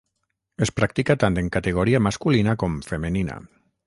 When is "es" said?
0.65-0.71